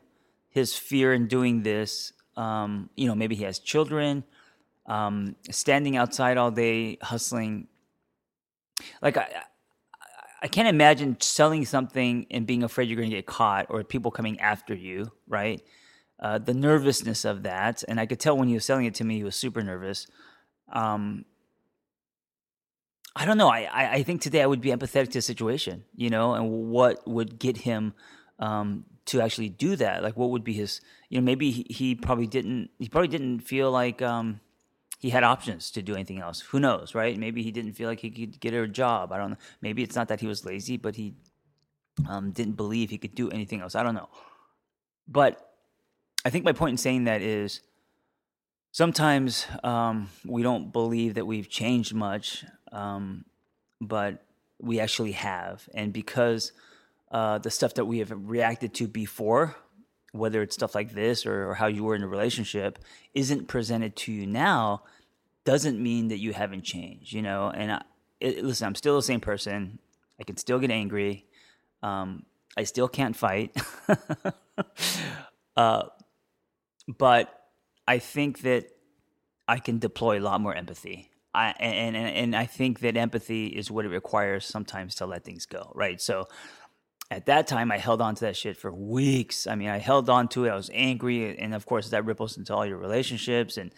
his 0.50 0.75
fear 0.75 1.13
in 1.13 1.27
doing 1.27 1.63
this. 1.63 2.13
Um, 2.36 2.89
you 2.96 3.08
know, 3.08 3.16
maybe 3.16 3.36
he 3.36 3.44
has 3.44 3.60
children, 3.60 4.24
um, 4.86 5.36
standing 5.50 5.98
outside 5.98 6.38
all 6.38 6.51
day 6.51 6.98
hustling. 7.01 7.68
Like 9.01 9.18
I, 9.18 9.27
I 10.42 10.48
can't 10.48 10.68
imagine 10.68 11.18
selling 11.20 11.66
something 11.66 12.27
and 12.30 12.46
being 12.46 12.63
afraid 12.63 12.89
you're 12.89 12.98
going 12.98 13.10
to 13.10 13.16
get 13.16 13.25
caught 13.25 13.68
or 13.70 13.84
people 13.84 14.12
coming 14.12 14.39
after 14.39 14.75
you, 14.75 15.12
right? 15.27 15.62
Uh, 16.20 16.38
the 16.38 16.54
nervousness 16.54 17.25
of 17.25 17.44
that, 17.44 17.84
and 17.88 18.00
I 18.00 18.06
could 18.06 18.20
tell 18.20 18.38
when 18.38 18.48
he 18.48 18.54
was 18.54 18.66
selling 18.66 18.86
it 18.86 18.96
to 18.96 19.04
me, 19.04 19.18
he 19.18 19.24
was 19.24 19.36
super 19.36 19.62
nervous. 19.62 20.08
Um, 20.72 21.25
I 23.16 23.25
don't 23.25 23.38
know. 23.38 23.50
I, 23.50 23.62
I, 23.72 23.92
I 23.94 24.04
think 24.04 24.22
today 24.22 24.44
I 24.44 24.46
would 24.46 24.62
be 24.62 24.70
empathetic 24.70 25.08
to 25.08 25.18
the 25.18 25.22
situation, 25.22 25.86
you 25.96 26.12
know, 26.12 26.34
and 26.34 26.70
what 26.70 27.08
would 27.08 27.39
get 27.39 27.58
him 27.58 27.94
um, 28.38 28.86
to 29.08 29.22
actually 29.22 29.50
do 29.50 29.76
that? 29.76 30.04
Like, 30.04 30.16
what 30.16 30.30
would 30.30 30.44
be 30.44 30.54
his? 30.54 30.82
You 31.10 31.20
know, 31.20 31.26
maybe 31.26 31.52
he, 31.52 31.66
he 31.70 31.96
probably 31.96 32.28
didn't. 32.28 32.70
He 32.80 32.90
probably 32.90 33.08
didn't 33.08 33.40
feel 33.42 33.72
like 33.72 34.02
um, 34.02 34.40
he 35.00 35.10
had 35.10 35.24
options 35.24 35.72
to 35.72 35.82
do 35.82 35.94
anything 35.94 36.20
else. 36.20 36.42
Who 36.42 36.60
knows, 36.60 36.96
right? 36.96 37.18
Maybe 37.18 37.44
he 37.44 37.52
didn't 37.52 37.74
feel 37.74 37.90
like 37.90 38.00
he 38.00 38.10
could 38.10 38.40
get 38.40 38.54
a 38.54 38.68
job. 38.68 39.12
I 39.12 39.18
don't 39.18 39.32
know. 39.32 39.38
Maybe 39.62 39.84
it's 39.84 39.96
not 39.96 40.08
that 40.08 40.20
he 40.20 40.28
was 40.28 40.46
lazy, 40.46 40.78
but 40.78 40.96
he 40.96 41.16
um, 42.08 42.32
didn't 42.32 42.58
believe 42.58 42.90
he 42.90 42.98
could 42.98 43.16
do 43.16 43.30
anything 43.30 43.62
else. 43.62 43.76
I 43.76 43.84
don't 43.84 43.96
know. 43.96 44.10
But 45.08 45.54
I 46.26 46.30
think 46.30 46.44
my 46.44 46.52
point 46.52 46.72
in 46.72 46.78
saying 46.78 47.06
that 47.06 47.22
is 47.22 47.62
sometimes 48.72 49.46
um, 49.64 50.10
we 50.26 50.44
don't 50.44 50.74
believe 50.74 51.14
that 51.14 51.26
we've 51.26 51.50
changed 51.50 51.94
much, 51.94 52.44
um, 52.72 53.26
but 53.80 54.26
we 54.60 54.80
actually 54.80 55.14
have. 55.14 55.70
And 55.74 55.94
because 55.94 56.52
uh, 57.12 57.38
the 57.38 57.52
stuff 57.52 57.76
that 57.76 57.86
we 57.86 58.00
have 58.00 58.12
reacted 58.12 58.74
to 58.76 58.88
before, 58.88 59.56
whether 60.12 60.42
it's 60.42 60.56
stuff 60.56 60.76
like 60.76 60.94
this 60.94 61.26
or, 61.26 61.50
or 61.50 61.54
how 61.56 61.68
you 61.68 61.84
were 61.84 61.96
in 61.96 62.04
a 62.04 62.08
relationship, 62.08 62.80
isn't 63.14 63.48
presented 63.48 63.96
to 63.96 64.12
you 64.12 64.28
now, 64.28 64.84
doesn't 65.46 65.82
mean 65.82 66.10
that 66.10 66.18
you 66.18 66.34
haven't 66.34 66.64
changed, 66.64 67.14
you 67.14 67.22
know? 67.22 67.50
And 67.50 67.72
I, 67.72 67.82
it, 68.20 68.44
listen, 68.44 68.68
I'm 68.68 68.76
still 68.76 68.96
the 68.96 69.02
same 69.02 69.22
person. 69.22 69.80
I 70.20 70.24
can 70.24 70.38
still 70.38 70.60
get 70.60 70.72
angry. 70.72 71.26
Um, 71.82 72.26
I 72.58 72.64
still 72.64 72.88
can't 72.88 73.16
fight. 73.16 73.56
uh, 75.56 75.84
but 76.88 77.44
I 77.88 78.00
think 78.00 78.42
that 78.42 78.66
I 79.48 79.60
can 79.60 79.80
deploy 79.80 80.20
a 80.20 80.22
lot 80.22 80.42
more 80.42 80.54
empathy. 80.54 81.12
I, 81.34 81.54
and, 81.60 81.96
and, 81.96 82.08
and 82.08 82.36
I 82.36 82.46
think 82.46 82.80
that 82.80 82.98
empathy 82.98 83.48
is 83.48 83.70
what 83.70 83.86
it 83.86 83.90
requires 83.90 84.46
sometimes 84.46 84.96
to 84.96 85.06
let 85.06 85.24
things 85.24 85.46
go, 85.46 85.72
right? 85.76 86.02
So 86.02 86.28
at 87.10 87.26
that 87.28 87.48
time 87.48 87.72
I 87.72 87.78
held 87.78 88.02
on 88.02 88.16
to 88.16 88.26
that 88.26 88.36
shit 88.36 88.58
for 88.58 88.72
weeks. 88.72 89.48
I 89.48 89.56
mean, 89.56 89.70
I 89.70 89.78
held 89.78 90.10
on 90.10 90.28
to 90.30 90.46
it. 90.46 90.50
I 90.50 90.56
was 90.56 90.70
angry, 90.74 91.38
and 91.38 91.54
of 91.54 91.66
course 91.66 91.90
that 91.90 92.06
ripples 92.06 92.38
into 92.38 92.54
all 92.54 92.66
your 92.66 92.78
relationships. 92.78 93.58
And 93.58 93.74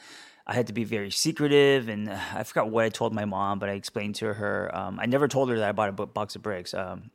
I 0.48 0.56
had 0.56 0.68
to 0.68 0.74
be 0.74 0.84
very 0.84 1.12
secretive. 1.12 1.90
And 1.90 2.10
I 2.10 2.44
forgot 2.44 2.72
what 2.72 2.86
I 2.86 2.90
told 2.90 3.14
my 3.14 3.26
mom, 3.26 3.60
but 3.60 3.70
I 3.70 3.74
explained 3.74 4.16
to 4.16 4.34
her. 4.34 4.76
Um, 4.76 5.00
I 5.00 5.06
never 5.06 5.28
told 5.28 5.50
her 5.50 5.58
that 5.58 5.70
I 5.70 5.72
bought 5.72 5.90
a 5.90 6.06
box 6.08 6.36
of 6.36 6.42
bricks. 6.42 6.74
Um, 6.74 7.12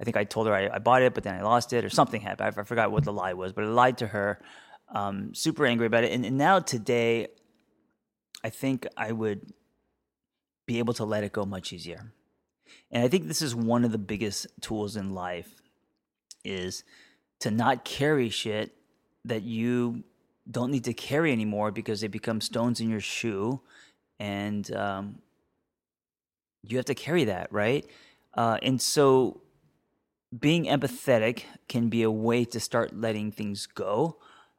I 0.00 0.04
think 0.04 0.16
I 0.16 0.24
told 0.24 0.48
her 0.48 0.54
I, 0.54 0.68
I, 0.68 0.78
bought 0.78 1.02
it, 1.02 1.14
but 1.14 1.24
then 1.24 1.34
I 1.34 1.42
lost 1.42 1.72
it, 1.72 1.84
or 1.84 1.90
something 1.90 2.20
happened. 2.20 2.54
I, 2.56 2.60
I 2.60 2.64
forgot 2.64 2.90
what 2.90 3.04
the 3.04 3.12
lie 3.12 3.34
was, 3.34 3.52
but 3.52 3.64
I 3.64 3.68
lied 3.68 3.98
to 3.98 4.08
her. 4.08 4.40
Um, 4.88 5.34
super 5.34 5.64
angry 5.64 5.86
about 5.86 6.04
it. 6.04 6.12
And, 6.12 6.26
and 6.26 6.36
now 6.36 6.58
today, 6.58 7.28
I 8.44 8.50
think 8.50 8.86
I 8.96 9.12
would 9.12 9.52
be 10.66 10.78
able 10.80 10.94
to 10.94 11.04
let 11.04 11.24
it 11.24 11.32
go 11.32 11.46
much 11.46 11.72
easier. 11.72 12.12
And 12.90 13.02
I 13.02 13.08
think 13.08 13.26
this 13.26 13.42
is 13.42 13.54
one 13.54 13.84
of 13.84 13.92
the 13.92 13.98
biggest 13.98 14.46
tools 14.60 14.96
in 14.96 15.14
life 15.14 15.62
is 16.44 16.84
to 17.40 17.50
not 17.50 17.84
carry 17.84 18.28
shit 18.30 18.74
that 19.24 19.42
you 19.42 20.04
don't 20.50 20.70
need 20.70 20.84
to 20.84 20.94
carry 20.94 21.32
anymore 21.32 21.70
because 21.70 22.00
they 22.00 22.08
become 22.08 22.40
stones 22.40 22.80
in 22.80 22.88
your 22.88 23.00
shoe 23.00 23.60
and 24.18 24.72
um, 24.74 25.18
you 26.62 26.76
have 26.76 26.86
to 26.86 26.94
carry 26.94 27.24
that, 27.24 27.52
right? 27.52 27.84
Uh, 28.34 28.58
and 28.62 28.80
so 28.80 29.40
being 30.38 30.64
empathetic 30.64 31.44
can 31.68 31.88
be 31.88 32.02
a 32.02 32.10
way 32.10 32.44
to 32.44 32.60
start 32.60 32.96
letting 32.96 33.32
things 33.32 33.66
go. 33.66 34.18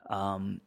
Um, 0.09 0.61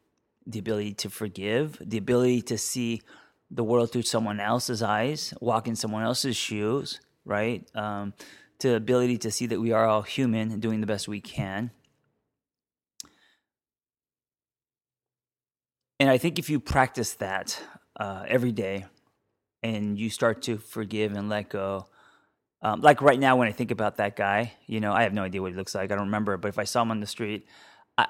the 0.46 0.58
ability 0.58 0.94
to 0.94 1.10
forgive, 1.10 1.78
the 1.80 1.98
ability 1.98 2.42
to 2.42 2.58
see 2.58 3.02
the 3.50 3.64
world 3.64 3.92
through 3.92 4.02
someone 4.02 4.40
else's 4.40 4.82
eyes, 4.82 5.34
walk 5.40 5.66
in 5.66 5.76
someone 5.76 6.02
else's 6.02 6.36
shoes, 6.36 7.00
right? 7.24 7.68
Um, 7.74 8.14
to 8.60 8.74
ability 8.74 9.18
to 9.18 9.30
see 9.30 9.46
that 9.46 9.60
we 9.60 9.72
are 9.72 9.86
all 9.86 10.02
human 10.02 10.50
and 10.50 10.60
doing 10.60 10.80
the 10.80 10.86
best 10.86 11.08
we 11.08 11.20
can. 11.20 11.70
And 15.98 16.08
I 16.08 16.18
think 16.18 16.38
if 16.38 16.48
you 16.48 16.60
practice 16.60 17.14
that 17.14 17.62
uh, 17.98 18.24
every 18.26 18.52
day 18.52 18.86
and 19.62 19.98
you 19.98 20.08
start 20.08 20.42
to 20.42 20.56
forgive 20.56 21.12
and 21.12 21.28
let 21.28 21.50
go, 21.50 21.88
um, 22.62 22.80
like 22.80 23.02
right 23.02 23.18
now 23.18 23.36
when 23.36 23.48
I 23.48 23.52
think 23.52 23.70
about 23.70 23.96
that 23.96 24.16
guy, 24.16 24.52
you 24.66 24.80
know, 24.80 24.92
I 24.92 25.02
have 25.02 25.12
no 25.12 25.22
idea 25.22 25.40
what 25.40 25.52
he 25.52 25.56
looks 25.56 25.74
like. 25.74 25.90
I 25.90 25.96
don't 25.96 26.06
remember, 26.06 26.36
but 26.36 26.48
if 26.48 26.58
I 26.58 26.64
saw 26.64 26.82
him 26.82 26.90
on 26.90 27.00
the 27.00 27.06
street, 27.06 27.46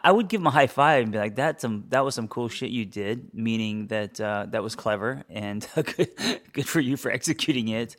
I, 0.02 0.12
would 0.12 0.28
give 0.28 0.40
him 0.40 0.46
a 0.46 0.50
high 0.50 0.66
five 0.66 1.04
and 1.04 1.12
be 1.12 1.18
like, 1.18 1.36
"That's 1.36 1.62
some 1.62 1.84
that 1.88 2.04
was 2.04 2.14
some 2.14 2.28
cool 2.28 2.48
shit 2.48 2.70
you 2.70 2.84
did." 2.84 3.32
Meaning 3.34 3.86
that 3.88 4.20
uh, 4.20 4.46
that 4.50 4.62
was 4.62 4.74
clever 4.74 5.24
and 5.28 5.66
good, 5.74 6.10
good 6.52 6.68
for 6.68 6.80
you 6.80 6.96
for 6.96 7.10
executing 7.10 7.68
it. 7.68 7.96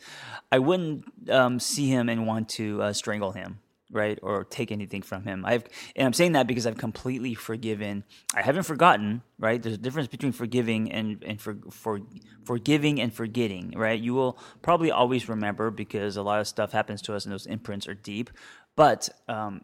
I 0.52 0.60
wouldn't 0.60 1.06
um, 1.30 1.60
see 1.60 1.88
him 1.88 2.10
and 2.10 2.28
want 2.28 2.50
to 2.50 2.82
uh, 2.82 2.94
strangle 2.94 3.32
him, 3.32 3.60
right, 3.90 4.20
or 4.22 4.44
take 4.44 4.72
anything 4.72 5.02
from 5.02 5.24
him. 5.24 5.44
I've 5.46 5.64
and 5.96 6.06
I'm 6.06 6.14
saying 6.14 6.34
that 6.34 6.48
because 6.48 6.68
I've 6.68 6.78
completely 6.78 7.34
forgiven. 7.34 8.04
I 8.36 8.42
haven't 8.42 8.64
forgotten, 8.64 9.24
right? 9.40 9.62
There's 9.62 9.76
a 9.76 9.80
difference 9.80 10.08
between 10.08 10.32
forgiving 10.34 10.92
and 10.92 11.24
and 11.24 11.42
for 11.42 11.58
for 11.72 12.02
forgiving 12.46 13.02
and 13.02 13.14
forgetting, 13.14 13.74
right? 13.76 14.00
You 14.00 14.14
will 14.14 14.38
probably 14.62 14.92
always 14.92 15.28
remember 15.28 15.72
because 15.72 16.18
a 16.18 16.22
lot 16.22 16.42
of 16.42 16.48
stuff 16.48 16.72
happens 16.72 17.02
to 17.04 17.16
us 17.16 17.26
and 17.26 17.34
those 17.34 17.46
imprints 17.46 17.88
are 17.88 17.96
deep. 17.96 18.30
But 18.76 19.10
um, 19.28 19.62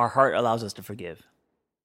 our 0.00 0.08
heart 0.08 0.34
allows 0.34 0.64
us 0.64 0.72
to 0.72 0.82
forgive, 0.82 1.22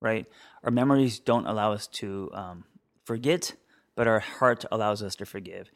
right? 0.01 0.25
Our 0.63 0.71
memories 0.71 1.19
don't 1.19 1.47
allow 1.47 1.73
us 1.73 1.85
to 1.99 2.31
um, 2.33 2.63
forget, 3.03 3.53
but 3.93 4.07
our 4.07 4.21
heart 4.21 4.63
allows 4.71 5.03
us 5.03 5.17
to 5.17 5.25
forgive. 5.25 5.69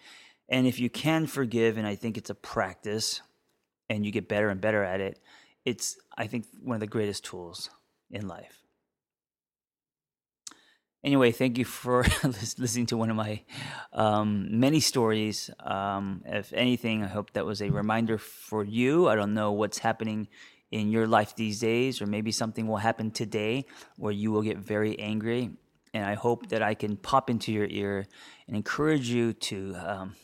And 0.48 0.66
if 0.66 0.80
you 0.80 0.90
can 0.90 1.28
forgive, 1.28 1.78
and 1.78 1.86
I 1.86 1.96
think 1.96 2.18
it's 2.18 2.30
a 2.30 2.36
practice, 2.36 3.22
and 3.90 4.06
you 4.06 4.12
get 4.14 4.30
better 4.30 4.48
and 4.48 4.62
better 4.62 4.86
at 4.86 5.02
it, 5.02 5.20
it's, 5.66 5.98
I 6.18 6.28
think, 6.28 6.46
one 6.64 6.76
of 6.76 6.80
the 6.80 6.88
greatest 6.88 7.26
tools 7.26 7.70
in 8.10 8.26
life. 8.30 8.64
Anyway, 11.04 11.32
thank 11.34 11.58
you 11.58 11.66
for 11.66 12.06
listening 12.24 12.86
to 12.86 12.96
one 12.96 13.10
of 13.10 13.18
my 13.18 13.42
um, 13.92 14.60
many 14.62 14.80
stories. 14.80 15.50
Um, 15.60 16.24
if 16.26 16.54
anything, 16.54 17.04
I 17.04 17.08
hope 17.08 17.34
that 17.34 17.46
was 17.46 17.62
a 17.62 17.70
reminder 17.70 18.18
for 18.18 18.64
you. 18.64 19.10
I 19.10 19.16
don't 19.16 19.34
know 19.34 19.52
what's 19.52 19.80
happening 19.80 20.30
in 20.72 20.92
your 20.92 21.08
life 21.08 21.36
these 21.36 21.60
days, 21.60 22.02
or 22.02 22.06
maybe 22.06 22.32
something 22.32 22.68
will 22.68 22.78
happen 22.78 23.12
today 23.12 23.66
where 23.98 24.14
you 24.14 24.32
will 24.32 24.44
get 24.44 24.58
very 24.58 24.98
angry. 25.00 25.52
And 25.94 26.06
I 26.06 26.14
hope 26.14 26.50
that 26.50 26.62
I 26.62 26.76
can 26.76 26.98
pop 26.98 27.30
into 27.30 27.52
your 27.52 27.68
ear 27.68 28.06
and 28.48 28.56
encourage 28.56 29.10
you 29.10 29.34
to 29.34 29.76
um, 29.76 30.16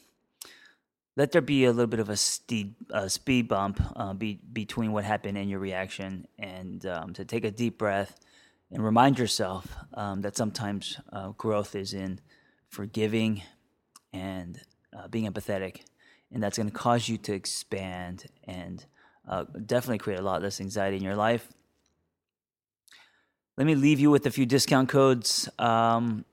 let 1.16 1.32
there 1.32 1.42
be 1.42 1.66
a 1.66 1.72
little 1.72 1.88
bit 1.88 2.00
of 2.00 2.10
a 2.10 2.18
speed, 2.18 2.76
uh, 2.92 3.08
speed 3.08 3.48
bump 3.48 3.82
uh, 3.96 4.14
be, 4.14 4.40
between 4.52 4.92
what 4.92 5.04
happened 5.04 5.38
and 5.38 5.50
your 5.50 5.60
reaction, 5.60 6.28
and 6.38 6.86
um, 6.86 7.14
to 7.14 7.26
take 7.26 7.46
a 7.46 7.52
deep 7.52 7.78
breath 7.78 8.20
and 8.72 8.84
remind 8.84 9.18
yourself 9.18 9.76
um, 9.94 10.22
that 10.22 10.36
sometimes 10.36 11.00
uh, 11.14 11.30
growth 11.30 11.76
is 11.76 11.94
in 11.94 12.20
forgiving 12.70 13.42
and 14.12 14.62
uh, 14.96 15.08
being 15.08 15.32
empathetic, 15.32 15.82
and 16.32 16.44
that's 16.44 16.58
going 16.58 16.70
to 16.70 16.76
cause 16.76 17.08
you 17.08 17.18
to 17.18 17.34
expand 17.34 18.26
and 18.44 18.86
uh, 19.28 19.46
definitely 19.66 19.98
create 19.98 20.20
a 20.20 20.24
lot 20.24 20.42
less 20.42 20.62
anxiety 20.62 20.98
in 20.98 21.04
your 21.04 21.16
life. 21.16 21.48
Let 23.58 23.66
me 23.66 23.76
leave 23.76 24.00
you 24.00 24.12
with 24.12 24.26
a 24.26 24.32
few 24.32 24.46
discount 24.46 24.90
codes. 24.90 25.50
Um, 25.58 26.26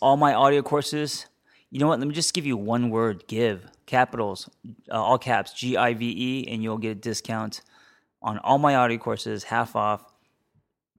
all 0.00 0.16
my 0.16 0.34
audio 0.34 0.62
courses. 0.62 1.26
You 1.70 1.80
know 1.80 1.88
what? 1.88 1.98
Let 1.98 2.06
me 2.06 2.14
just 2.14 2.32
give 2.32 2.46
you 2.46 2.56
one 2.56 2.90
word: 2.90 3.26
give 3.26 3.66
capitals, 3.86 4.48
uh, 4.90 5.02
all 5.02 5.18
caps, 5.18 5.52
G 5.52 5.76
I 5.76 5.94
V 5.94 6.14
E, 6.16 6.48
and 6.48 6.62
you'll 6.62 6.78
get 6.78 6.92
a 6.92 6.94
discount 6.94 7.62
on 8.22 8.38
all 8.38 8.58
my 8.58 8.76
audio 8.76 8.98
courses, 8.98 9.44
half 9.44 9.74
off. 9.74 10.14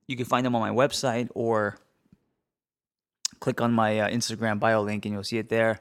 You 0.07 0.15
can 0.15 0.25
find 0.25 0.45
them 0.45 0.55
on 0.55 0.61
my 0.61 0.69
website 0.69 1.29
or 1.33 1.77
click 3.39 3.61
on 3.61 3.71
my 3.71 3.99
uh, 3.99 4.09
Instagram 4.09 4.59
bio 4.59 4.81
link 4.81 5.05
and 5.05 5.13
you'll 5.13 5.23
see 5.23 5.37
it 5.37 5.49
there. 5.49 5.79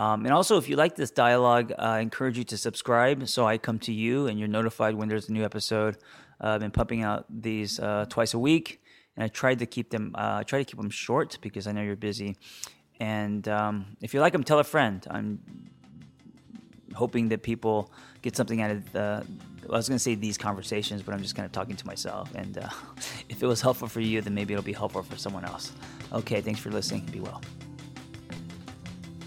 Um, 0.00 0.24
and 0.24 0.32
also, 0.32 0.56
if 0.56 0.66
you 0.66 0.76
like 0.76 0.96
this 0.96 1.10
dialogue, 1.10 1.72
uh, 1.72 1.82
I 1.82 2.00
encourage 2.00 2.38
you 2.38 2.44
to 2.44 2.56
subscribe 2.56 3.28
so 3.28 3.46
I 3.46 3.58
come 3.58 3.78
to 3.80 3.92
you 3.92 4.28
and 4.28 4.38
you're 4.38 4.48
notified 4.48 4.94
when 4.94 5.10
there's 5.10 5.28
a 5.28 5.32
new 5.32 5.44
episode. 5.44 5.98
Uh, 6.42 6.52
I've 6.52 6.60
been 6.60 6.70
pumping 6.70 7.02
out 7.02 7.26
these 7.28 7.78
uh, 7.78 8.06
twice 8.08 8.32
a 8.32 8.38
week, 8.38 8.80
and 9.14 9.24
I 9.24 9.28
tried 9.28 9.58
to 9.58 9.66
keep 9.66 9.90
them. 9.90 10.14
Uh, 10.14 10.38
I 10.40 10.42
try 10.44 10.58
to 10.58 10.64
keep 10.64 10.78
them 10.78 10.88
short 10.88 11.36
because 11.42 11.66
I 11.66 11.72
know 11.72 11.82
you're 11.82 11.96
busy. 11.96 12.38
And 12.98 13.46
um, 13.48 13.98
if 14.00 14.14
you 14.14 14.20
like 14.20 14.32
them, 14.32 14.42
tell 14.42 14.58
a 14.58 14.64
friend. 14.64 15.06
I'm 15.10 15.38
hoping 16.94 17.28
that 17.28 17.42
people 17.42 17.92
get 18.22 18.34
something 18.34 18.62
out 18.62 18.70
of 18.70 18.92
the. 18.92 19.26
I 19.68 19.76
was 19.76 19.86
going 19.86 19.96
to 19.96 20.02
say 20.02 20.14
these 20.14 20.38
conversations, 20.38 21.02
but 21.02 21.12
I'm 21.14 21.20
just 21.20 21.36
kind 21.36 21.44
of 21.44 21.52
talking 21.52 21.76
to 21.76 21.86
myself. 21.86 22.34
And 22.34 22.56
uh, 22.56 22.70
if 23.28 23.42
it 23.42 23.46
was 23.46 23.60
helpful 23.60 23.86
for 23.86 24.00
you, 24.00 24.22
then 24.22 24.32
maybe 24.34 24.54
it'll 24.54 24.64
be 24.64 24.72
helpful 24.72 25.02
for 25.02 25.18
someone 25.18 25.44
else. 25.44 25.72
Okay, 26.10 26.40
thanks 26.40 26.58
for 26.58 26.70
listening. 26.70 27.04
Be 27.12 27.20
well. 27.20 27.42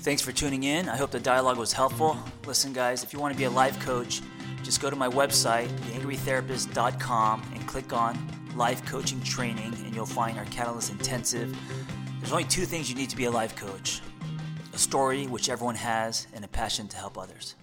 Thanks 0.04 0.22
for 0.22 0.34
tuning 0.34 0.66
in. 0.66 0.90
I 0.90 0.98
hope 0.98 1.12
the 1.12 1.20
dialogue 1.20 1.58
was 1.58 1.72
helpful. 1.72 2.18
Listen, 2.46 2.74
guys, 2.74 3.06
if 3.06 3.14
you 3.14 3.20
want 3.20 3.34
to 3.34 3.38
be 3.38 3.46
a 3.46 3.50
life 3.50 3.80
coach, 3.80 4.20
just 4.62 4.82
go 4.82 4.90
to 4.90 4.98
my 4.98 5.08
website, 5.08 5.70
theangrytherapist.com, 5.80 7.52
and 7.54 7.66
click 7.66 7.94
on 7.94 8.20
Life 8.54 8.86
Coaching 8.86 9.22
Training, 9.22 9.74
and 9.86 9.96
you'll 9.96 10.06
find 10.06 10.38
our 10.38 10.44
Catalyst 10.46 10.92
Intensive. 10.92 11.58
There's 12.20 12.34
only 12.34 12.44
two 12.44 12.66
things 12.66 12.90
you 12.90 12.98
need 12.98 13.12
to 13.12 13.16
be 13.16 13.26
a 13.26 13.32
life 13.32 13.56
coach 13.56 14.02
a 14.74 14.78
story, 14.78 15.26
which 15.28 15.48
everyone 15.48 15.76
has, 15.76 16.28
and 16.34 16.44
a 16.44 16.50
passion 16.50 16.90
to 16.90 16.98
help 16.98 17.18
others. 17.18 17.56